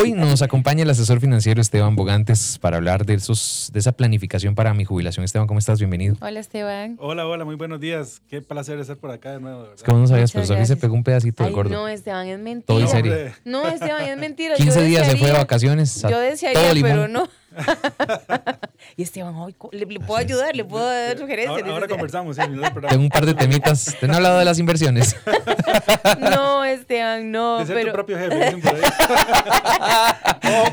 [0.00, 4.54] Hoy nos acompaña el asesor financiero Esteban Bogantes para hablar de, esos, de esa planificación
[4.54, 5.24] para mi jubilación.
[5.24, 5.80] Esteban, ¿cómo estás?
[5.80, 6.16] Bienvenido.
[6.20, 6.96] Hola, Esteban.
[7.00, 8.22] Hola, hola, muy buenos días.
[8.28, 9.66] Qué placer estar por acá de nuevo.
[9.74, 11.70] Es que vos no sabías, pero Sofía se pegó un pedacito de gordo.
[11.70, 12.66] No, Esteban, es mentira.
[12.66, 13.32] Todo en serio.
[13.44, 14.54] No, Esteban, es mentira.
[14.54, 16.00] 15 días se fue de vacaciones.
[16.02, 17.28] Yo desearía, pero no.
[18.96, 19.34] y Esteban,
[19.72, 20.54] ¿le, puedo ayudar?
[20.54, 21.58] ¿Le puedo dar sugerencias?
[21.58, 22.36] Ahora, ahora conversamos.
[22.36, 22.42] Sí,
[22.88, 23.96] Tengo un par de temitas.
[23.98, 25.16] ¿Te han hablado de las inversiones?
[26.20, 27.58] no, Esteban, no.
[27.58, 27.88] De ser pero...
[27.88, 28.56] tu propio jefe.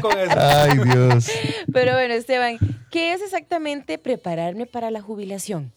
[0.02, 0.40] con eso.
[0.40, 1.30] Ay, Dios.
[1.72, 2.58] Pero bueno, Esteban,
[2.92, 5.72] ¿qué es exactamente prepararme para la jubilación?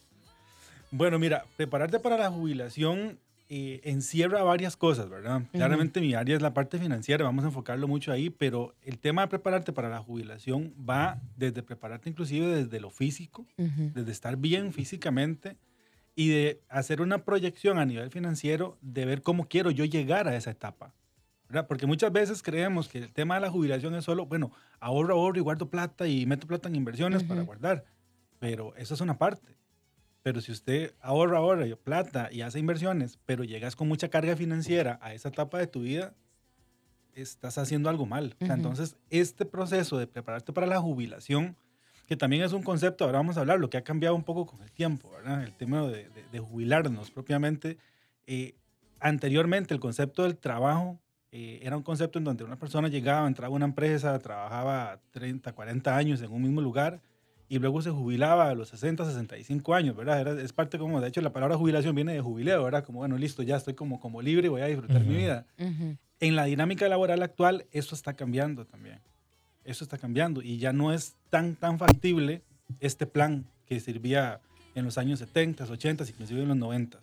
[0.91, 3.19] Bueno, mira, prepararte para la jubilación
[3.51, 5.43] eh, encierra varias cosas, ¿verdad?
[5.53, 9.23] Claramente mi área es la parte financiera, vamos a enfocarlo mucho ahí, pero el tema
[9.23, 14.75] de prepararte para la jubilación va desde prepararte inclusive desde lo físico, desde estar bien
[14.75, 15.57] físicamente
[16.15, 20.37] y de hacer una proyección a nivel financiero de ver cómo quiero yo llegar a
[20.37, 20.93] esa etapa.
[21.49, 21.67] ¿Verdad?
[21.67, 25.39] Porque muchas veces creemos que el tema de la jubilación es solo, bueno, ahorro, ahorro
[25.39, 27.85] y guardo plata y meto plata en inversiones para guardar,
[28.39, 29.57] pero eso es una parte.
[30.23, 34.99] Pero si usted ahorra, ahorra plata y hace inversiones, pero llegas con mucha carga financiera
[35.01, 36.15] a esa etapa de tu vida,
[37.15, 38.37] estás haciendo algo mal.
[38.41, 41.57] entonces, este proceso de prepararte para la jubilación,
[42.07, 44.47] que también es un concepto, ahora vamos a hablar, lo que ha cambiado un poco
[44.47, 45.43] con el tiempo, ¿verdad?
[45.45, 47.79] El tema de, jubilarnos propiamente.
[48.27, 48.55] Eh,
[49.01, 53.53] anteriormente, el concepto del trabajo eh, era un concepto en donde una persona llegaba, entraba
[53.53, 57.01] a una empresa, trabajaba 30, 40 años en un mismo lugar
[57.49, 60.39] y luego se jubilaba a los 60, 65 años, ¿verdad?
[60.39, 62.85] es parte como, de hecho, la palabra jubilación viene de jubileo, ¿verdad?
[62.85, 65.47] Como, bueno, listo, ya estoy como, como libre, voy a disfrutar mi vida.
[66.21, 69.01] En la dinámica laboral actual, eso está cambiando también.
[69.65, 72.43] Eso está cambiando y ya no es tan, tan factible
[72.81, 74.41] este plan que servía
[74.75, 76.99] en los años 70, 80, inclusive en los 90.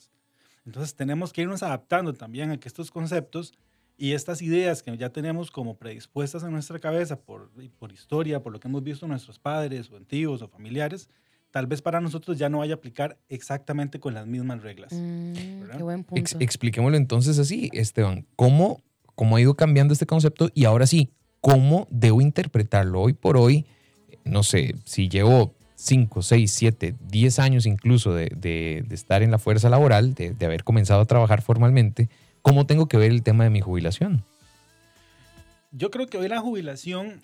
[0.66, 3.54] Entonces tenemos que irnos adaptando también a que estos conceptos
[3.98, 8.52] y estas ideas que ya tenemos como predispuestas en nuestra cabeza por, por historia, por
[8.52, 11.10] lo que hemos visto en nuestros padres o antiguos o familiares,
[11.52, 14.92] tal vez para nosotros ya no vaya a aplicar exactamente con las mismas reglas.
[14.92, 15.34] Mm,
[15.78, 16.38] qué buen punto.
[16.40, 18.26] expliquémoslo entonces así, Esteban.
[18.36, 18.82] ¿Cómo,
[19.16, 20.50] ¿Cómo ha ido cambiando este concepto?
[20.54, 23.66] Y ahora sí, ¿cómo debo interpretarlo hoy por hoy?
[24.26, 29.32] No sé, si llevo 5, 6, 7, 10 años incluso de, de, de estar en
[29.32, 32.10] la fuerza laboral, de, de haber comenzado a trabajar formalmente,
[32.46, 34.24] ¿Cómo tengo que ver el tema de mi jubilación?
[35.72, 37.24] Yo creo que hoy la jubilación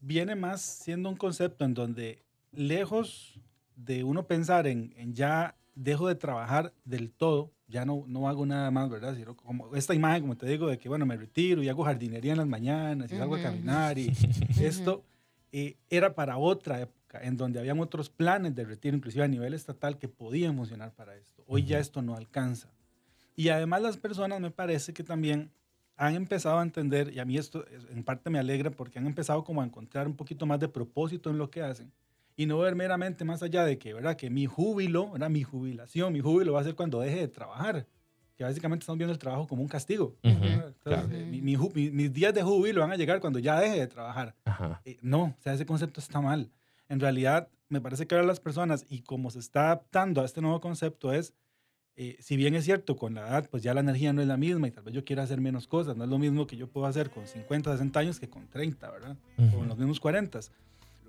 [0.00, 3.38] viene más siendo un concepto en donde lejos
[3.76, 8.68] de uno pensar en, ya dejo de trabajar del todo, ya no, no hago nada
[8.72, 9.14] más, ¿verdad?
[9.14, 12.32] Sino como esta imagen, como te digo, de que, bueno, me retiro y hago jardinería
[12.32, 14.12] en las mañanas y salgo a caminar y
[14.60, 15.04] esto
[15.52, 19.54] eh, era para otra época, en donde habían otros planes de retiro, inclusive a nivel
[19.54, 21.44] estatal, que podían funcionar para esto.
[21.46, 22.72] Hoy ya esto no alcanza.
[23.34, 25.50] Y además las personas me parece que también
[25.96, 29.44] han empezado a entender, y a mí esto en parte me alegra porque han empezado
[29.44, 31.92] como a encontrar un poquito más de propósito en lo que hacen
[32.36, 34.16] y no ver meramente más allá de que, ¿verdad?
[34.16, 35.30] Que mi júbilo, ¿verdad?
[35.30, 37.86] Mi jubilación, mi júbilo va a ser cuando deje de trabajar.
[38.36, 40.16] Que básicamente estamos viendo el trabajo como un castigo.
[41.74, 44.34] mis días de júbilo van a llegar cuando ya deje de trabajar.
[44.84, 46.50] Eh, no, o sea, ese concepto está mal.
[46.88, 50.40] En realidad, me parece que ahora las personas, y como se está adaptando a este
[50.40, 51.34] nuevo concepto, es
[51.94, 54.38] eh, si bien es cierto, con la edad, pues ya la energía no es la
[54.38, 56.66] misma y tal vez yo quiera hacer menos cosas, no es lo mismo que yo
[56.66, 59.16] puedo hacer con 50, 60 años que con 30, ¿verdad?
[59.36, 60.40] O con los mismos 40.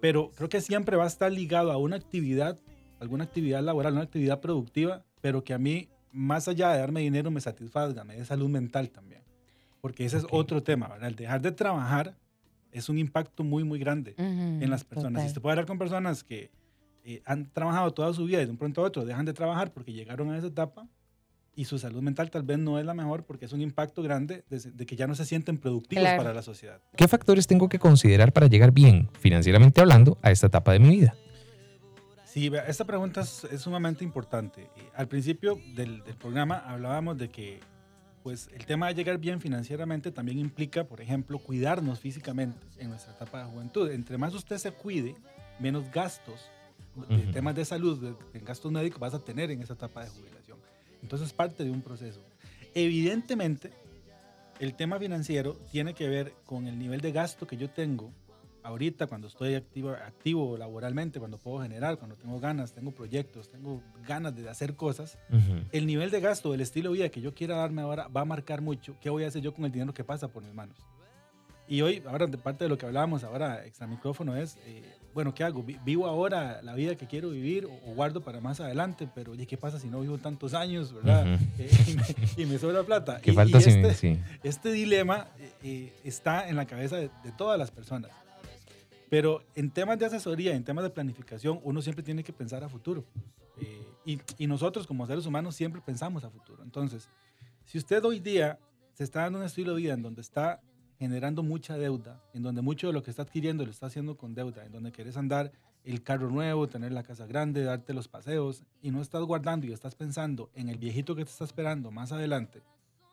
[0.01, 2.59] Pero creo que siempre va a estar ligado a una actividad,
[2.99, 7.31] alguna actividad laboral, una actividad productiva, pero que a mí, más allá de darme dinero,
[7.31, 9.21] me satisfaga, me dé salud mental también.
[9.79, 11.07] Porque ese es otro tema, ¿verdad?
[11.07, 12.17] El dejar de trabajar
[12.73, 15.27] es un impacto muy, muy grande en las personas.
[15.29, 16.51] Si te puede hablar con personas que
[17.05, 19.73] eh, han trabajado toda su vida y de un pronto a otro dejan de trabajar
[19.73, 20.87] porque llegaron a esa etapa
[21.55, 24.45] y su salud mental tal vez no es la mejor porque es un impacto grande
[24.49, 26.81] de, que ya no se sienten productivos para la sociedad.
[26.95, 30.89] ¿Qué factores tengo que considerar para llegar bien, financieramente hablando, a esta etapa de mi
[30.89, 31.13] vida?
[32.25, 34.67] Sí, esta pregunta es, sumamente importante.
[34.95, 37.59] Al principio del, del, programa hablábamos de que
[38.23, 43.13] pues, el tema de llegar bien financieramente también implica, por ejemplo, cuidarnos físicamente en nuestra
[43.13, 43.91] etapa de juventud.
[43.91, 45.15] Entre más usted se cuide,
[45.59, 46.49] menos gastos
[47.31, 50.57] temas de salud, en gastos médicos vas a tener en esa etapa de jubilación.
[51.01, 52.21] Entonces es parte de un proceso.
[52.73, 53.71] Evidentemente,
[54.59, 58.11] el tema financiero tiene que ver con el nivel de gasto que yo tengo
[58.63, 63.81] ahorita cuando estoy activo, activo laboralmente, cuando puedo generar, cuando tengo ganas, tengo proyectos, tengo
[64.07, 65.17] ganas de hacer cosas,
[65.71, 68.25] el nivel de gasto, el estilo de vida que yo quiera darme ahora va a
[68.25, 70.77] marcar mucho qué voy a hacer yo con el dinero que pasa por mis manos.
[71.67, 74.83] Y hoy, ahora de parte de lo que hablábamos ahora extra micrófono es, eh,
[75.13, 75.61] bueno, ¿qué hago?
[75.63, 79.07] Vi- ¿Vivo ahora la vida que quiero vivir o, o guardo para más adelante?
[79.13, 81.35] Pero, oye, ¿qué pasa si no vivo tantos años, verdad?
[81.35, 81.43] Ujú.
[81.59, 83.19] Eh, y, me, y me sobra plata.
[83.21, 84.19] Que Y- falta y sí, este, sí.
[84.43, 88.11] este dilema eh, eh, está en la cabeza de, de todas las personas.
[89.09, 92.69] Pero en temas de asesoría, en temas de planificación, uno siempre tiene que pensar a
[92.69, 93.05] futuro.
[93.61, 96.63] Eh, y, y nosotros como seres humanos siempre pensamos a futuro.
[96.63, 97.07] Entonces,
[97.65, 98.57] si usted hoy día
[98.93, 100.61] se está dando un estilo de vida en donde está
[101.03, 104.33] generando mucha deuda, en donde mucho de lo que está adquiriendo lo está haciendo con
[104.33, 105.51] deuda, en donde quieres andar
[105.83, 109.73] el carro nuevo, tener la casa grande, darte los paseos, y no estás guardando y
[109.73, 112.61] estás pensando en el viejito que te está esperando más adelante,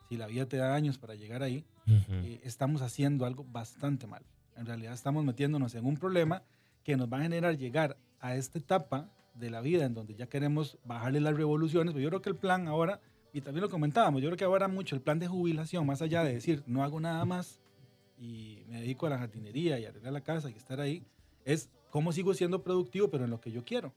[0.08, 2.12] si la vida te da años para llegar ahí, Ujú.
[2.24, 4.22] eh, estamos haciendo algo bastante mal.
[4.56, 6.42] En realidad estamos metiéndonos en un problema
[6.84, 10.26] que nos va a generar llegar a esta etapa de la vida en donde ya
[10.26, 11.92] queremos bajarle las revoluciones.
[11.94, 13.00] Pero yo creo que el plan ahora,
[13.32, 16.24] y también lo comentábamos, yo creo que ahora mucho el plan de jubilación, más allá
[16.24, 17.60] de decir no hago nada más
[18.20, 21.02] y me dedico a la jardinería y a arreglar la casa y estar ahí,
[21.44, 23.92] es cómo sigo siendo productivo, pero en lo que yo quiero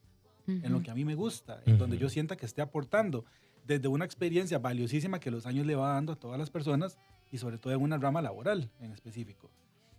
[0.47, 2.03] en lo que a mí me gusta, en donde Ujú.
[2.03, 3.25] yo sienta que esté aportando
[3.65, 6.97] desde una experiencia valiosísima que los años le va dando a todas las personas
[7.31, 9.49] y sobre todo en una rama laboral en específico.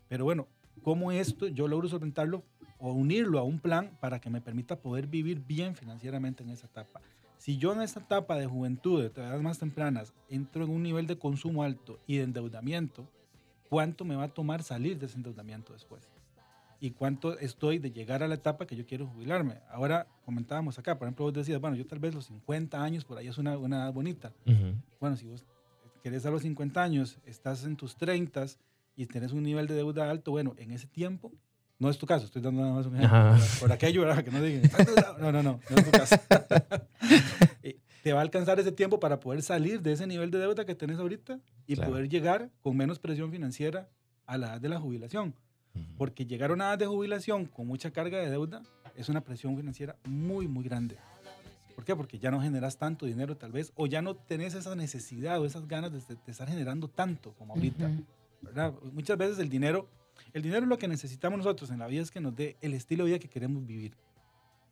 [0.09, 0.49] Pero bueno,
[0.83, 2.45] ¿cómo esto yo logro solventarlo
[2.79, 6.67] o unirlo a un plan para que me permita poder vivir bien financieramente en esa
[6.67, 7.01] etapa?
[7.39, 11.07] Si yo en esta etapa de juventud, de edades más tempranas, entro en un nivel
[11.07, 13.09] de consumo alto y de endeudamiento,
[13.75, 16.09] ¿cuánto me va a tomar salir de ese endeudamiento después?
[16.81, 19.55] y cuánto estoy de llegar a la etapa que yo quiero jubilarme.
[19.71, 23.17] Ahora comentábamos acá, por ejemplo, vos decías, bueno, yo tal vez los 50 años, por
[23.17, 24.33] ahí es una, una edad bonita.
[24.45, 24.75] Ujú.
[25.01, 25.47] Bueno, si vos
[26.03, 28.45] querés a los 50 años, estás en tus 30
[28.97, 31.33] y tenés un nivel de deuda alto, bueno, en ese tiempo,
[31.79, 33.19] no es tu caso, estoy dando nada más un ejemplo.
[33.19, 33.49] ¿verdad?
[33.61, 34.23] por aquello, ¿verdad?
[34.23, 34.71] Que no digan,
[35.21, 36.17] no, no, no, no es tu caso.
[38.05, 40.75] Te va a alcanzar ese tiempo para poder salir de ese nivel de deuda que
[40.75, 41.91] tenés ahorita y Claro.
[41.91, 43.89] poder llegar con menos presión financiera
[44.27, 45.35] a la edad de la jubilación.
[45.75, 45.85] Ujú.
[45.97, 48.63] Porque llegar a una edad de jubilación con mucha carga de deuda
[48.95, 50.99] es una presión financiera muy, muy grande.
[51.75, 51.97] ¿Por qué?
[51.97, 55.47] Porque ya no generas tanto dinero tal vez, o ya no tenés esa necesidad o
[55.47, 57.87] esas ganas de, de estar generando tanto como ahorita.
[57.87, 58.05] Ujú.
[58.43, 58.75] ¿verdad?
[58.93, 59.89] Muchas veces el dinero,
[60.35, 63.05] el dinero lo que necesitamos nosotros en la vida es que nos dé el estilo
[63.05, 63.97] de vida que queremos vivir.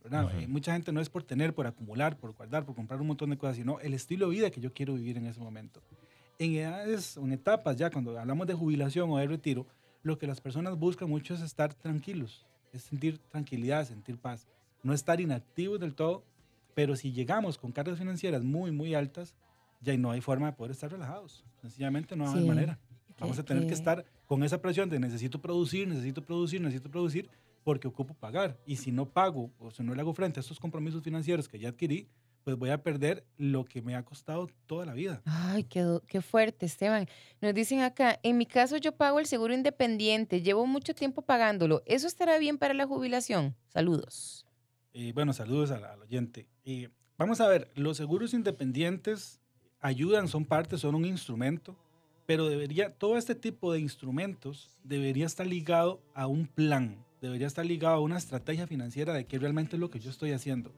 [0.02, 0.24] ¿Verdad?
[0.26, 0.38] Ujú.
[0.38, 3.30] Eh, mucha gente no es por tener, por acumular, por guardar, por comprar un montón
[3.30, 5.80] de cosas, sino el estilo de vida que yo quiero vivir en ese momento.
[6.38, 9.66] En edades o en etapas ya, cuando hablamos de jubilación o de retiro,
[10.02, 14.48] lo que las personas buscan mucho es estar tranquilos, es sentir tranquilidad, sentir paz,
[14.82, 16.24] no estar inactivos del todo,
[16.74, 19.34] pero si llegamos con cargas financieras muy, muy altas,
[19.80, 21.44] ya no hay forma de poder estar relajados.
[21.60, 22.48] Sencillamente no hay Sí.
[22.48, 22.78] manera.
[23.20, 27.28] Vamos a tener que- estar con esa presión de necesito producir, necesito producir, necesito producir,
[27.64, 28.58] porque ocupo pagar.
[28.66, 31.58] Y si no pago o si no le hago frente a estos compromisos financieros que
[31.58, 32.08] ya adquirí,
[32.44, 35.22] pues voy a perder lo que me ha costado toda la vida.
[35.24, 37.06] Ay, qué, qué fuerte, Esteban.
[37.40, 41.82] Nos dicen acá, en mi caso yo pago el seguro independiente, llevo mucho tiempo pagándolo.
[41.86, 43.54] ¿Eso estará bien para la jubilación?
[43.68, 44.46] Saludos.
[44.92, 46.48] Eh, bueno, saludos al, al oyente.
[46.64, 49.40] Eh, vamos a ver, los seguros independientes
[49.80, 51.76] ayudan, son parte, son un instrumento,
[52.26, 57.64] pero debería, todo este tipo de instrumentos debería estar ligado a un plan, debería estar
[57.64, 60.72] ligado a una estrategia financiera de qué realmente es lo que yo estoy haciendo.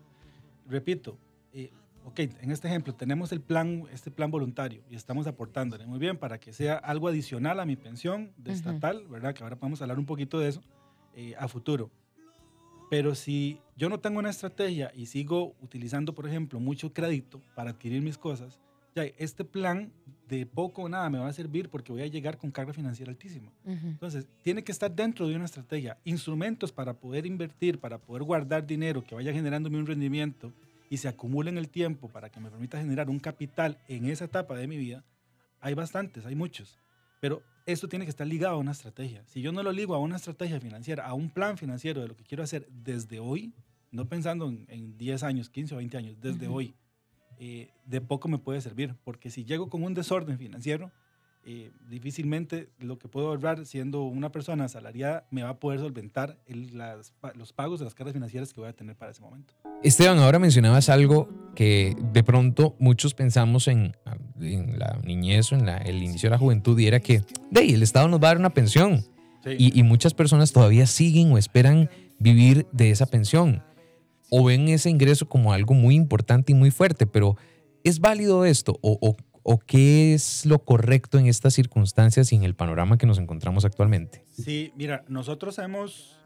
[0.69, 1.19] Repito,
[1.53, 1.73] eh,
[2.05, 6.19] ok, en este ejemplo tenemos el plan, este plan voluntario y estamos aportándole muy bien
[6.19, 8.59] para que sea algo adicional a mi pensión de Ujú.
[8.59, 9.35] estatal, ¿verdad?
[9.35, 10.61] Que ahora podemos hablar un poquito de eso
[11.17, 11.91] eh, a futuro.
[12.91, 17.71] Pero si yo no tengo una estrategia y sigo utilizando, por ejemplo, mucho crédito para
[17.71, 18.61] adquirir mis cosas,
[18.95, 19.91] ya este plan
[20.29, 23.11] de poco o nada me va a servir porque voy a llegar con carga financiera
[23.11, 23.53] altísima.
[23.65, 23.89] Ujú.
[23.89, 28.67] Entonces, tiene que estar dentro de una estrategia, instrumentos para poder invertir, para poder guardar
[28.67, 30.53] dinero que vaya generándome un rendimiento
[30.89, 34.27] y se acumule en el tiempo para que me permita generar un capital en esa
[34.27, 35.05] etapa de mi vida.
[35.61, 36.79] Hay bastantes, hay muchos,
[37.21, 39.25] pero esto tiene que estar ligado a una estrategia.
[39.27, 42.17] Si yo no lo ligo a una estrategia financiera, a un plan financiero de lo
[42.17, 43.55] que quiero hacer desde hoy,
[43.91, 46.75] no pensando en, en 10 años, 15 o 20 años, desde hoy,
[47.39, 50.91] eh, de poco me puede servir, porque si llego con un desorden financiero,
[51.47, 56.39] eh, difícilmente lo que puedo ahorrar siendo una persona asalariada me va a poder solventar
[56.47, 59.21] el- las pa- los pagos de las cargas financieras que voy a tener para ese
[59.21, 59.53] momento.
[59.83, 63.95] Esteban, ahora mencionabas algo que de pronto muchos pensamos en,
[64.41, 67.23] en la niñez o en la- el inicio de la juventud y era que
[67.55, 69.05] ahí, el Estado nos va a dar una pensión
[69.59, 73.63] y, y muchas personas todavía siguen o esperan vivir de esa pensión
[74.31, 77.37] o ven ese ingreso como algo muy importante y muy fuerte, pero
[77.85, 79.17] ¿es válido esto o, o-
[79.47, 83.65] o qué es lo correcto en estas circunstancias y en el panorama que nos encontramos
[83.67, 84.25] actualmente?
[84.31, 86.17] Sí, mira, nosotros hemos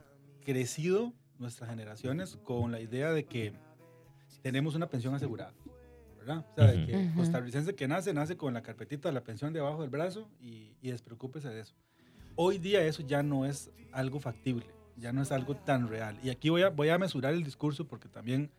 [0.44, 3.52] crecido, nuestras generaciones, con la idea de que
[4.42, 5.52] tenemos una pensión asegurada,
[6.16, 6.44] ¿verdad?
[6.52, 6.86] O sea, de Ujú.
[6.86, 7.16] que Ujú.
[7.16, 10.90] costarricense que nace, nace con la carpetita de la pensión debajo del brazo y, y
[10.90, 11.74] despreocúpese de eso.
[12.36, 14.66] hoy día eso ya no es algo factible,
[14.98, 16.18] ya no es algo tan real.
[16.22, 18.50] Y aquí voy a, voy a mesurar el discurso porque también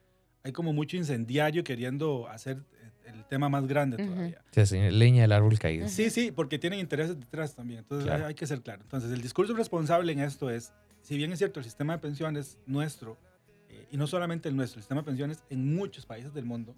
[0.44, 2.64] hay como mucho incendiario queriendo hacer
[3.06, 4.42] el tema más grande todavía.
[4.66, 5.88] Sí, leña del árbol caído.
[5.88, 7.80] Sí, sí, porque tienen intereses detrás también.
[7.80, 8.82] Entonces hay, que ser claro.
[8.84, 12.58] Entonces el discurso responsable en esto es, si bien es cierto, el sistema de pensiones
[12.66, 13.18] nuestro,
[13.70, 16.76] eh, y no solamente el nuestro, el sistema de pensiones en muchos países del mundo,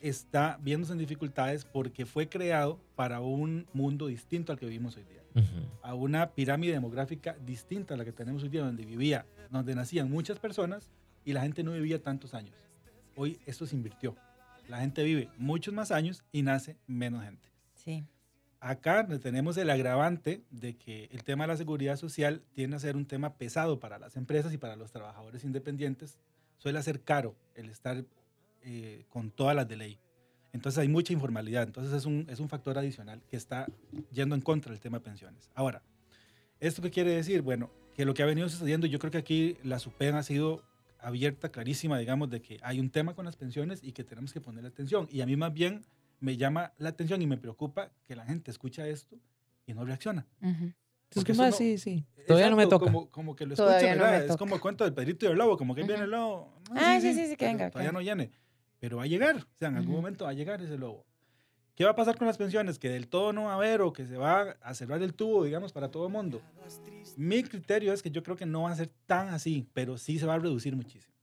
[0.00, 5.04] está viéndose en dificultades porque fue creado para un mundo distinto al que vivimos hoy
[5.04, 5.22] día.
[5.82, 10.10] A una pirámide demográfica distinta a la que tenemos hoy día, donde vivía, donde nacían
[10.10, 10.90] muchas personas
[11.24, 12.54] y la gente no vivía tantos años.
[13.16, 14.16] Hoy esto se invirtió
[14.68, 17.48] la gente vive muchos más años y nace menos gente.
[17.74, 18.04] Sí.
[18.60, 22.96] Acá tenemos el agravante de que el tema de la seguridad social tiende a ser
[22.96, 26.18] un tema pesado para las empresas y para los trabajadores independientes.
[26.58, 28.04] Suele ser caro el estar
[28.62, 29.98] eh, con todas las de ley.
[30.52, 31.64] Entonces hay mucha informalidad.
[31.64, 33.66] Entonces es un, es un factor adicional que está
[34.12, 35.50] yendo en contra del tema de pensiones.
[35.54, 35.82] Ahora,
[36.60, 37.42] ¿esto qué quiere decir?
[37.42, 40.62] Bueno, que lo que ha venido sucediendo, yo creo que aquí la SUPEN ha sido
[41.00, 44.40] abierta, clarísima, digamos, de que hay un tema con las pensiones y que tenemos que
[44.40, 45.08] ponerle atención.
[45.10, 45.84] Y a mí más bien
[46.20, 49.16] me llama la atención y me preocupa que la gente escucha esto
[49.66, 50.26] y no reacciona.
[51.14, 52.04] Porque es sí, sí.
[52.26, 52.92] Todavía no me toca.
[53.10, 55.82] Como, que lo escucha, es como el cuento del Pedrito y el Lobo, como que
[55.82, 56.52] viene el lobo.
[56.72, 57.70] ah, sí, sí, sí, que venga.
[57.70, 58.30] Todavía no llene.
[58.78, 61.04] Pero va a llegar, o sea, en algún momento va a llegar ese lobo.
[61.74, 62.78] ¿Qué va a pasar con las pensiones?
[62.78, 65.44] Que del todo no va a haber o que se va a cerrar el tubo,
[65.44, 66.42] digamos, para todo el mundo.
[67.16, 70.18] Mi criterio es que yo creo que no va a ser tan así, pero sí
[70.18, 71.14] se va a reducir muchísimo.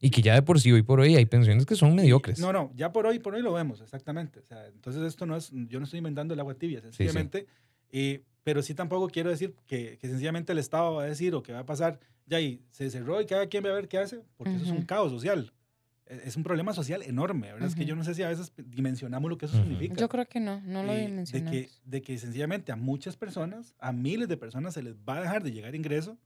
[0.00, 2.40] Y que ya de por sí, hoy por hoy, hay pensiones que son mediocres.
[2.40, 4.40] No, no, ya por hoy, por hoy lo vemos, exactamente.
[4.40, 7.46] O sea, entonces esto no es, yo no estoy inventando el agua tibia, sencillamente.
[7.92, 11.42] Y, pero sí tampoco quiero decir que, que, sencillamente el Estado va a decir o
[11.44, 13.98] que va a pasar, ya y se cerró y cada quien va a ver qué
[13.98, 15.52] hace, porque eso es un caos social.
[16.06, 17.68] E, es un problema social enorme, ¿verdad?
[17.68, 19.94] Es que yo no sé si a veces dimensionamos lo que eso significa.
[19.96, 21.52] Yo creo que no, no lo eh, dimensionamos.
[21.52, 25.18] De que, de que sencillamente a muchas personas, a miles de personas se les va
[25.18, 26.18] a dejar de llegar ingreso,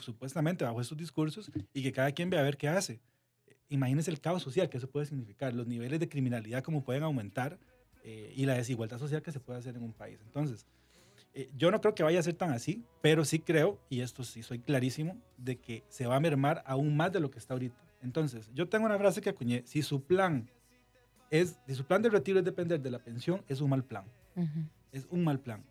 [0.00, 3.00] supuestamente bajo esos discursos, y que cada quien vea a ver qué hace.
[3.68, 7.58] Imagínense el caos social que eso puede significar, los niveles de criminalidad como pueden aumentar
[8.02, 10.18] eh, y la desigualdad social que se puede hacer en un país.
[10.24, 10.66] Entonces,
[11.34, 14.24] eh, yo no creo que vaya a ser tan así, pero sí creo, y esto
[14.24, 17.52] sí soy clarísimo, de que se va a mermar aún más de lo que está
[17.52, 17.76] ahorita.
[18.02, 20.48] Entonces, yo tengo una frase que acuñé, si su plan
[21.30, 24.04] es, si su plan de retiro es depender de la pensión, es un mal plan.
[24.92, 25.64] Es un mal plan,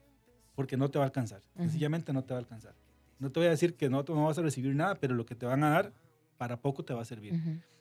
[0.56, 1.42] porque no te va a alcanzar.
[1.56, 2.76] Sencillamente no te va a alcanzar.
[3.20, 5.36] No te voy a decir que no, no vas a recibir nada, pero lo que
[5.36, 5.94] te van a dar,
[6.38, 7.34] para poco te va a servir.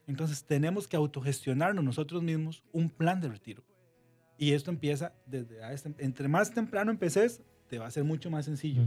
[0.06, 3.64] Entonces, tenemos que autogestionarnos nosotros mismos un plan de retiro.
[4.38, 8.44] Y esto empieza desde, este, entre más temprano empeces, te va a ser mucho más
[8.44, 8.82] sencillo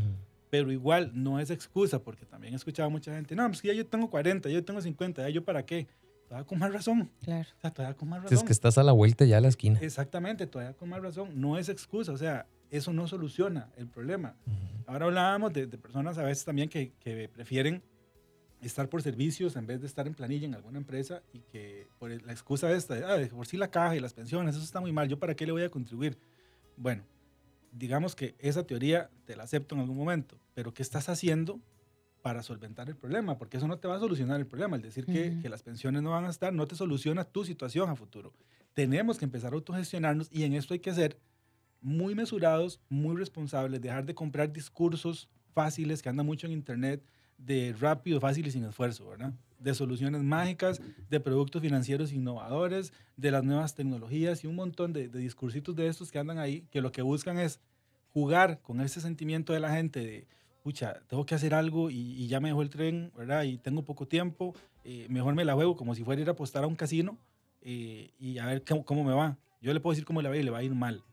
[0.49, 3.73] pero igual no es excusa, porque también he escuchado a mucha gente, no, pues ya
[3.73, 5.87] yo tengo 40, yo tengo 50, ya yo para qué.
[6.27, 7.11] Todavía con más razón.
[7.23, 7.47] Claro.
[7.57, 8.37] O sea, todavía con más razón.
[8.37, 9.79] Es que estás a la vuelta ya a la esquina.
[9.81, 11.41] Exactamente, todavía con más razón.
[11.41, 14.35] No es excusa, o sea, eso no soluciona el problema.
[14.85, 17.81] Ahora hablábamos de, personas a veces también que, que, prefieren
[18.61, 22.09] estar por servicios en vez de estar en planilla en alguna empresa y que por
[22.09, 24.91] la excusa esta, de, ah, por sí la caja y las pensiones, eso está muy
[24.91, 26.17] mal, ¿yo para qué le voy a contribuir?
[26.75, 27.03] Bueno,
[27.71, 31.59] digamos que esa teoría te la acepto en algún momento, pero ¿qué estás haciendo
[32.21, 33.38] para solventar el problema?
[33.38, 34.75] Porque eso no te va a solucionar el problema.
[34.75, 37.89] El decir que, que, las pensiones no van a estar no te soluciona tu situación
[37.89, 38.33] a futuro.
[38.73, 41.17] Tenemos que empezar a autogestionarnos y en esto hay que ser
[41.81, 47.03] muy mesurados, muy responsables, dejar de comprar discursos fáciles que andan mucho en internet
[47.38, 49.33] de rápido, fácil y sin esfuerzo, ¿verdad?
[49.59, 55.09] De soluciones mágicas, de productos financieros innovadores, de las nuevas tecnologías y un montón de,
[55.09, 57.59] de discursitos de estos que andan ahí, que lo que buscan es
[58.13, 60.27] jugar con ese sentimiento de la gente de,
[60.63, 63.43] pucha, tengo que hacer algo y, ya me dejó el tren, ¿verdad?
[63.43, 66.63] Y tengo poco tiempo, eh, mejor me la juego como si fuera ir a apostar
[66.63, 67.17] a un casino
[67.61, 69.37] eh, y a ver cómo, cómo, me va.
[69.61, 71.03] Yo le puedo decir cómo le va y le va a ir mal.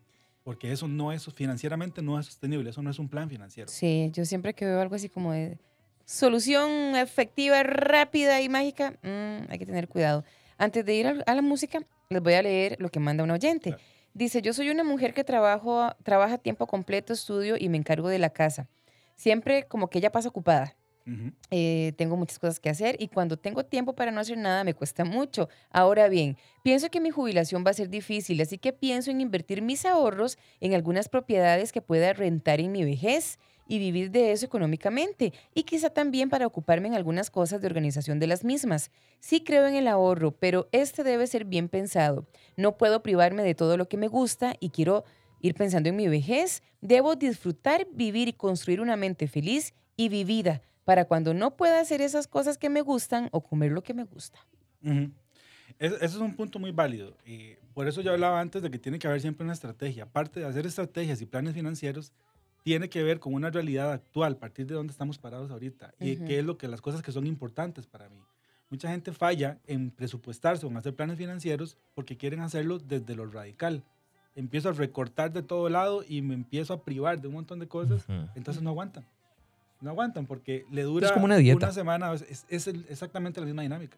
[0.43, 3.69] Porque eso no es, financieramente no es sostenible, eso no es un plan financiero.
[3.69, 5.57] Sí, yo siempre que veo algo así como de,
[6.07, 10.23] solución efectiva, rápida y mágica, mm, hay que tener cuidado.
[10.57, 13.75] Antes de ir a la música, les voy a leer lo que manda un oyente.
[14.13, 18.07] Dice, yo soy una mujer que trabajo, trabaja a tiempo completo, estudio y me encargo
[18.07, 18.67] de la casa.
[19.15, 20.75] Siempre como que ella pasa ocupada.
[21.51, 24.73] Eh, tengo muchas cosas que hacer y cuando tengo tiempo para no hacer nada me
[24.73, 25.47] cuesta mucho.
[25.69, 29.61] Ahora bien, pienso que mi jubilación va a ser difícil, así que pienso en invertir
[29.61, 34.45] mis ahorros en algunas propiedades que pueda rentar en mi vejez y vivir de eso
[34.45, 38.91] económicamente y quizá también para ocuparme en algunas cosas de organización de las mismas.
[39.19, 42.25] Sí creo en el ahorro, pero este debe ser bien pensado.
[42.55, 45.03] No puedo privarme de todo lo que me gusta y quiero
[45.41, 46.63] ir pensando en mi vejez.
[46.81, 52.01] Debo disfrutar, vivir y construir una mente feliz y vivida para cuando no pueda hacer
[52.01, 54.39] esas cosas que me gustan o comer lo que me gusta.
[55.79, 57.17] Ese es un punto muy válido.
[57.25, 60.03] Y por eso yo hablaba antes de que tiene que haber siempre una estrategia.
[60.03, 62.13] Aparte de hacer estrategias y planes financieros,
[62.67, 66.17] tiene que ver con una realidad actual, a partir de dónde estamos parados ahorita, y
[66.17, 68.19] qué es lo que las cosas que son importantes para mí.
[68.69, 73.25] Mucha gente falla en presupuestarse o en hacer planes financieros porque quieren hacerlo desde lo
[73.25, 73.85] radical.
[74.35, 77.69] Empiezo a recortar de todo lado y me empiezo a privar de un montón de
[77.69, 78.05] cosas,
[78.35, 79.05] entonces no aguantan.
[79.79, 81.67] No aguantan porque le dura como una, dieta.
[81.67, 83.97] una semana, es, es exactamente la misma dinámica.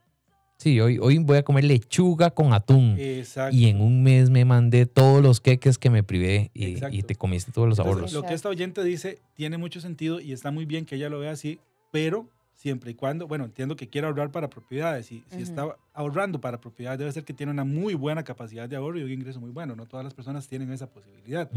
[0.60, 2.98] Sí, hoy, hoy voy a comer lechuga con atún.
[3.00, 3.56] Exacto.
[3.56, 7.16] Y en un mes me mandé todos los queques que me privé y, y te
[7.16, 8.12] comiste todos los ahorros.
[8.12, 11.20] Lo que esta oyente dice tiene mucho sentido y está muy bien que ella lo
[11.20, 11.62] vea así,
[11.92, 15.10] pero siempre y cuando, bueno, entiendo que quiere ahorrar para propiedades.
[15.14, 18.76] Y si está ahorrando para propiedades, debe ser que tiene una muy buena capacidad de
[18.76, 19.78] ahorro y un ingreso muy bueno.
[19.78, 21.50] No todas las personas tienen esa posibilidad.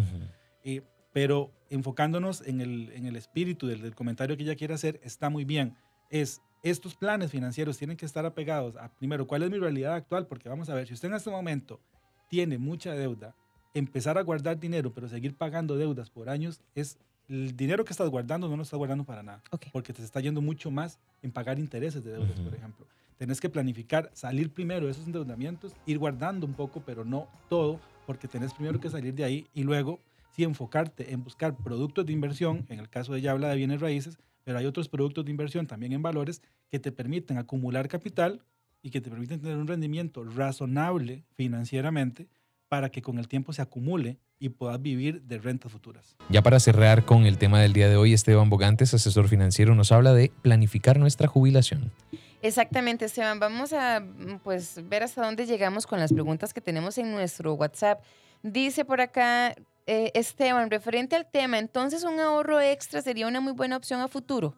[0.63, 0.83] Eh,
[1.13, 5.29] pero enfocándonos en el, en el espíritu del, del comentario que ella quiere hacer, está
[5.29, 5.75] muy bien.
[6.09, 10.27] Es estos planes financieros tienen que estar apegados a, primero, cuál es mi realidad actual,
[10.27, 11.81] porque vamos a ver, si usted en este momento
[12.29, 13.35] tiene mucha deuda,
[13.75, 18.09] empezar a guardar dinero, pero seguir pagando deudas por años, es el dinero que estás
[18.11, 19.43] guardando no lo estás guardando para nada,
[19.73, 22.87] porque te está yendo mucho más en pagar intereses de deudas, por ejemplo.
[23.17, 27.81] Tenés que planificar, salir primero de esos endeudamientos, ir guardando un poco, pero no todo,
[28.07, 30.01] porque tenés primero que salir de ahí y luego
[30.35, 33.81] sí enfocarte en buscar productos de inversión, en el caso de ella habla de bienes
[33.81, 38.43] raíces, pero hay otros productos de inversión también en valores que te permiten acumular capital
[38.83, 42.29] y que te permiten tener un rendimiento razonable financieramente
[42.69, 46.17] para que con el tiempo se acumule y puedas vivir de rentas futuras.
[46.31, 49.93] Ya para cerrar con el tema del día de hoy, Esteban Bogantes, asesor financiero, nos
[49.93, 51.93] habla de planificar nuestra jubilación.
[52.41, 53.39] Exactamente, Esteban.
[53.39, 54.05] Vamos a
[54.43, 58.03] pues, ver hasta dónde llegamos con las preguntas que tenemos en nuestro WhatsApp.
[58.43, 59.55] Dice por acá
[59.87, 64.09] eh, Esteban, referente al tema, entonces un ahorro extra sería una muy buena opción a
[64.09, 64.55] futuro.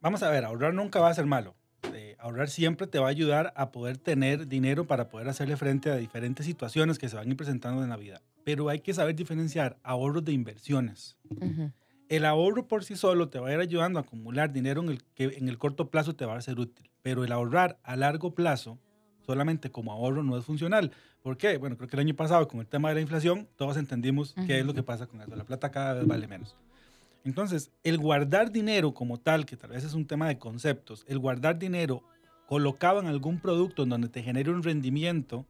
[0.00, 1.56] Vamos a ver, ahorrar nunca va a ser malo.
[1.94, 5.90] Eh, ahorrar siempre te va a ayudar a poder tener dinero para poder hacerle frente
[5.90, 8.20] a diferentes situaciones que se van a ir presentando en la vida.
[8.44, 11.16] Pero hay que saber diferenciar ahorros de inversiones.
[12.08, 15.02] El ahorro por sí solo te va a ir ayudando a acumular dinero en el
[15.14, 16.90] que en el corto plazo te va a ser útil.
[17.02, 18.78] Pero el ahorrar a largo plazo
[19.28, 20.90] solamente como ahorro no es funcional.
[21.22, 21.58] ¿Por qué?
[21.58, 24.60] Bueno, creo que el año pasado con el tema de la inflación todos entendimos qué
[24.60, 25.36] es lo que pasa con eso.
[25.36, 26.56] La plata cada vez vale menos.
[27.24, 31.18] Entonces, el guardar dinero como tal, que tal vez es un tema de conceptos, el
[31.18, 32.02] guardar dinero
[32.46, 35.44] colocado en algún producto en donde te genere un rendimiento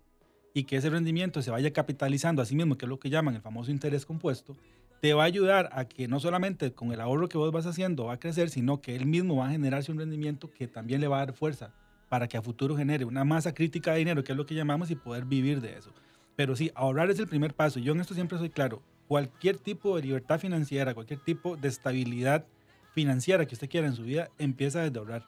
[0.55, 3.37] y que ese rendimiento se vaya capitalizando a sí mismo, que es lo que llaman
[3.37, 4.57] el famoso interés compuesto,
[5.00, 8.07] te va a ayudar a que no solamente con el ahorro que vos vas haciendo
[8.07, 11.07] va a crecer, sino que él mismo va a generarse un rendimiento que también le
[11.07, 11.72] va a dar fuerza
[12.09, 14.90] para que a futuro genere una masa crítica de dinero, que es lo que llamamos,
[14.90, 15.92] y poder vivir de eso.
[16.37, 17.81] Pero sí, ahorrar es el primer paso.
[17.81, 18.83] Yo en esto siempre soy claro.
[19.09, 22.47] Cualquier tipo de libertad financiera, cualquier tipo de estabilidad
[22.92, 25.27] financiera que usted quiera en su vida, empieza desde ahorrar.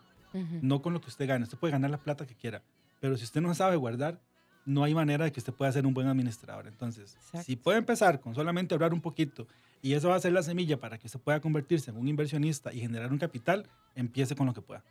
[0.63, 1.45] No con lo que usted gane.
[1.45, 2.63] Usted puede ganar la plata que quiera.
[3.01, 4.21] Pero si usted no sabe guardar,
[4.65, 6.67] no hay manera de que usted pueda ser un buen administrador.
[6.67, 9.49] Entonces, si puede empezar con solamente ahorrar un poquito
[9.83, 12.73] y eso va a ser la semilla para que usted pueda convertirse en un inversionista
[12.73, 14.85] y generar un capital, empiece con lo que pueda.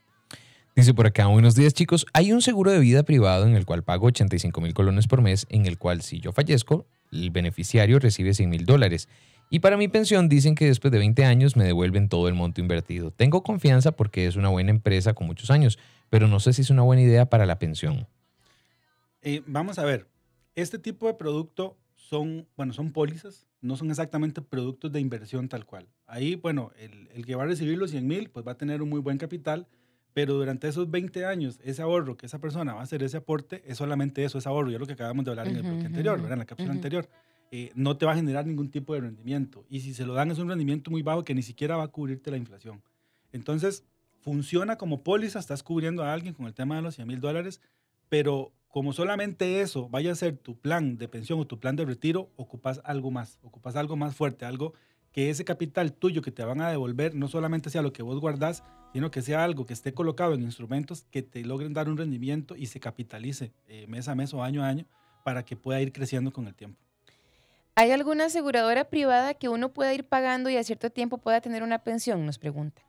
[0.75, 3.84] Dice por acá, buenos días chicos, hay un seguro de vida privado en el cual
[3.84, 8.34] pago 85 mil colones por mes, en el cual si yo fallezco, el beneficiario recibe
[8.34, 9.10] 100 mil dólares.
[9.49, 12.62] Y para mi pensión dicen que después de 20 años me devuelven todo el monto
[12.62, 13.12] invertido.
[13.12, 15.79] Tengo confianza porque es una buena empresa con muchos años,
[16.10, 18.08] pero no sé si es una buena idea para la pensión.
[19.21, 20.08] Eh, vamos a ver,
[20.55, 25.65] este tipo de producto son, bueno, son pólizas, no son exactamente productos de inversión tal
[25.65, 25.88] cual.
[26.05, 28.82] Ahí, bueno, el, el que va a recibir los 100 mil, pues va a tener
[28.82, 29.67] un muy buen capital
[30.19, 33.63] pero durante esos 20 años, ese ahorro que esa persona va a hacer, ese aporte,
[33.65, 36.19] es solamente eso, es ahorro, ya lo que acabamos de hablar en el bloque anterior,
[36.19, 37.08] en la cápsula anterior.
[37.53, 39.63] Eh, no te va a generar ningún tipo de rendimiento.
[39.69, 41.88] Y si se lo dan es un rendimiento muy bajo que ni siquiera va a
[41.88, 42.84] cubrirte la inflación.
[43.32, 43.86] Entonces,
[44.19, 47.62] funciona como póliza, estás cubriendo a alguien con el tema de los 100 mil dólares,
[48.10, 51.86] pero como solamente eso vaya a ser tu plan de pensión o tu plan de
[51.86, 54.73] retiro, ocupas algo más, ocupas algo más fuerte, algo
[55.11, 58.19] que ese capital tuyo que te van a devolver no solamente sea lo que vos
[58.19, 61.97] guardás, sino que sea algo que esté colocado en instrumentos que te logren dar un
[61.97, 64.85] rendimiento y se capitalice eh, mes a mes o año a año
[65.23, 66.79] para que pueda ir creciendo con el tiempo.
[67.75, 71.63] ¿Hay alguna aseguradora privada que uno pueda ir pagando y a cierto tiempo pueda tener
[71.63, 72.25] una pensión?
[72.25, 72.81] Nos pregunta.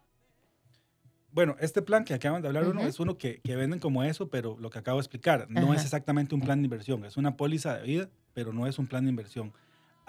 [1.32, 4.28] Bueno, este plan que acaban de hablar uno es uno que, que, venden como eso,
[4.28, 7.36] pero lo que acabo de explicar, no es exactamente un plan de inversión, es una
[7.36, 9.52] póliza de vida, pero no es un plan de inversión.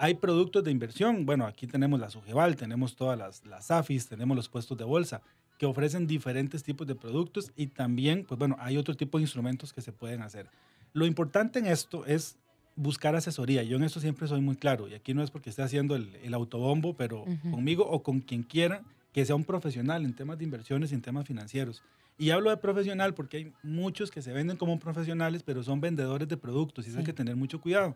[0.02, 4.36] Hay productos de inversión, bueno, aquí tenemos la Sugeval, tenemos todas las, las AFIS, tenemos
[4.36, 5.22] los puestos de bolsa,
[5.58, 9.72] que ofrecen diferentes tipos de productos y también, pues bueno, hay otro tipo de instrumentos
[9.72, 10.48] que se pueden hacer.
[10.92, 12.36] Lo importante en esto es
[12.74, 13.62] buscar asesoría.
[13.62, 16.16] Yo en esto siempre soy muy claro y aquí no es porque esté haciendo el,
[16.24, 20.42] el autobombo, pero conmigo o con quien quiera que sea un profesional en temas de
[20.42, 21.80] inversiones y en temas financieros.
[22.18, 26.26] Y hablo de profesional porque hay muchos que se venden como profesionales, pero son vendedores
[26.26, 27.94] de productos y eso hay que tener mucho cuidado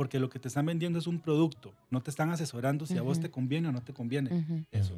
[0.00, 3.02] porque lo que te están vendiendo es un producto, no te están asesorando si a
[3.02, 4.34] vos te conviene o no te conviene.
[4.34, 4.64] Ujú.
[4.72, 4.94] Eso.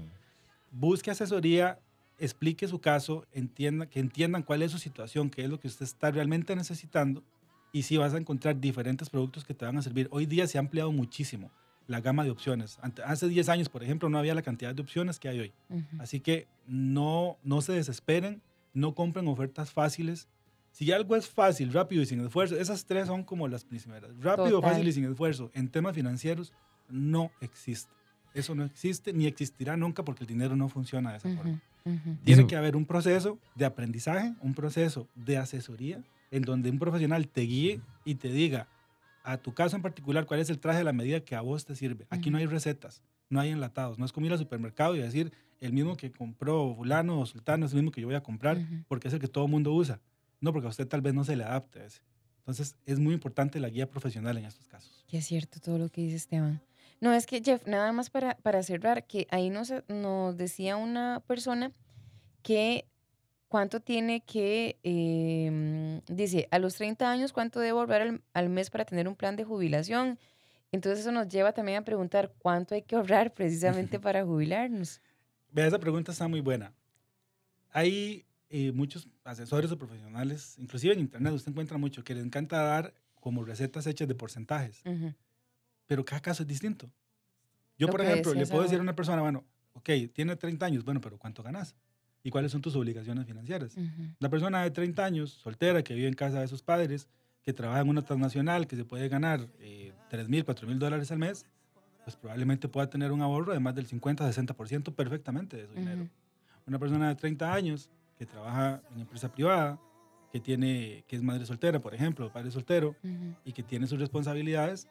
[0.71, 1.81] Busque asesoría,
[2.21, 5.87] explique su caso, entienda, que entiendan cuál es su situación, qué es lo que usted
[5.87, 7.25] está realmente necesitando
[7.73, 10.07] y si vas a encontrar diferentes productos que te van a servir.
[10.13, 11.51] Hoy día se ha ampliado muchísimo
[11.89, 12.79] la gama de opciones.
[13.05, 15.53] Hace 10 años, por ejemplo, no había la cantidad de opciones que hay hoy.
[15.69, 15.83] Ujú.
[15.99, 18.41] Así que no, no se desesperen,
[18.73, 20.29] no compren ofertas fáciles.
[20.73, 24.11] Si algo es fácil, rápido y sin esfuerzo, esas tres son como las primeras.
[24.21, 24.71] Rápido, Total.
[24.71, 25.51] fácil y sin esfuerzo.
[25.55, 26.53] En temas financieros
[26.89, 27.93] no existe.
[28.35, 31.37] Eso no existe ni existirá nunca porque el dinero no funciona de esa Ujú.
[31.37, 31.61] forma.
[32.25, 37.29] Tiene que haber un proceso de aprendizaje, un proceso de asesoría, en donde un profesional
[37.29, 38.69] te guíe y te diga,
[39.25, 41.65] a tu caso en particular, cuál es el traje de la medida que a vos
[41.67, 42.07] te sirve.
[42.09, 43.99] Aquí no hay recetas, no hay enlatados.
[43.99, 47.67] No es como ir al supermercado y decir, el mismo que compró fulano o sultano
[47.67, 48.59] es el mismo que yo voy a comprar
[48.89, 50.01] porque es el que todo el mundo usa.
[50.43, 52.03] No, porque a usted tal vez no se le adapte a ese.
[52.39, 55.05] Entonces, es muy importante la guía profesional en estos casos.
[55.09, 56.61] Que es cierto todo lo que dice Esteban.
[57.01, 61.23] No, es que Jeff, nada más para, para cerrar, que ahí nos, nos decía una
[61.27, 61.71] persona
[62.43, 62.87] que
[63.47, 68.71] cuánto tiene que, eh, dice, a los 30 años, ¿cuánto debo ahorrar al, al mes
[68.71, 70.19] para tener un plan de jubilación?
[70.73, 75.01] Entonces eso nos lleva también a preguntar cuánto hay que ahorrar precisamente para jubilarnos.
[75.53, 76.73] Vea, esa pregunta está muy buena.
[77.71, 82.63] Hay eh, muchos asesores o profesionales, inclusive en internet usted encuentra mucho, que les encanta
[82.63, 85.15] dar como recetas hechas de porcentajes, Ujú,
[85.87, 86.91] pero cada caso es distinto.
[87.79, 90.67] Yo, Lo por que ejemplo, le puedo decir a una persona, bueno, ok, tiene 30
[90.67, 91.77] años, bueno, pero ¿cuánto ganas?
[92.23, 93.77] ¿Y cuáles son tus obligaciones financieras?
[93.77, 97.09] ujú, La persona de 30 años, soltera, que vive en casa de sus padres,
[97.43, 101.11] que trabaja en una transnacional, que se puede ganar eh, 3 mil, 4 mil dólares
[101.13, 101.47] al mes,
[102.05, 106.03] pues probablemente pueda tener un ahorro de más del 50-60% perfectamente de su dinero.
[106.03, 106.11] ujú.
[106.67, 107.91] Una persona de 30 años
[108.23, 109.81] que trabaja en empresa privada,
[110.31, 112.95] que, tiene, que es madre soltera, por ejemplo, padre soltero,
[113.45, 114.87] y que tiene sus responsabilidades,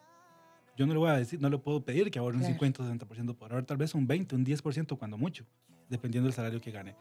[0.75, 2.55] yo no le voy a decir, no le puedo pedir que ahorre un Claro.
[2.55, 5.45] 50 o 60%, por ahorrar tal vez un 20, un 10% cuando mucho,
[5.87, 6.97] dependiendo del salario que gane.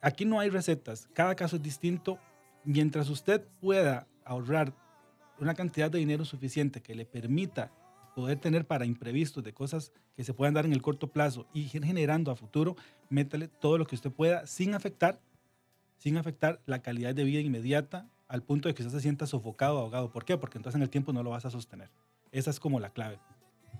[0.00, 2.18] Aquí no hay recetas, cada caso es distinto.
[2.64, 4.74] Mientras usted pueda ahorrar
[5.38, 7.70] una cantidad de dinero suficiente que le permita
[8.20, 11.62] poder tener para imprevistos de cosas que se puedan dar en el corto plazo y
[11.74, 12.76] ir generando a futuro,
[13.08, 15.20] métale todo lo que usted pueda sin afectar,
[15.96, 19.78] sin afectar la calidad de vida inmediata al punto de que usted se sienta sofocado,
[19.78, 20.12] ahogado.
[20.12, 20.36] ¿Por qué?
[20.36, 21.90] Porque entonces en el tiempo no lo vas a sostener.
[22.30, 23.18] Esa es como la clave.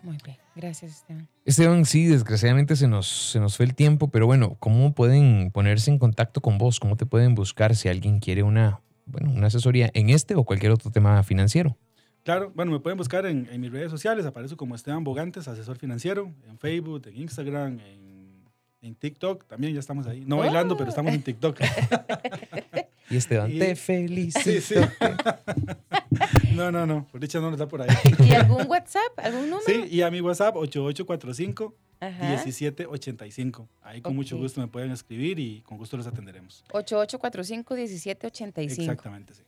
[0.03, 1.29] Muy bien, gracias Esteban.
[1.45, 5.91] Esteban, sí, desgraciadamente se nos, se nos fue el tiempo, pero bueno, ¿cómo pueden ponerse
[5.91, 6.81] en contacto con vos?
[6.81, 10.73] ¿Cómo te pueden buscar si alguien quiere una, bueno, una asesoría en este o cualquier
[10.73, 11.77] otro tema financiero?
[12.23, 15.79] Claro, bueno, me pueden buscar en, en mis redes sociales, aparezco como Esteban Bogantes, asesor
[15.79, 18.45] financiero, en Facebook, en Instagram, en,
[18.83, 20.25] en TikTok, también ya estamos ahí.
[20.27, 21.59] No bailando, pero estamos en TikTok.
[23.11, 24.41] Y Esteban, Y- te felicito.
[24.41, 24.75] Sí, sí.
[26.55, 27.89] No, no, no, por dicha no nos da por ahí.
[28.29, 29.17] ¿Y algún WhatsApp?
[29.17, 29.63] ¿Algún número?
[29.67, 32.29] Sí, y a mi WhatsApp 8845 Ajá.
[32.29, 33.69] 1785.
[33.83, 36.65] Ahí con mucho gusto me pueden escribir y con gusto los atenderemos.
[36.73, 38.57] 8845-1785.
[38.57, 39.43] Exactamente, sí.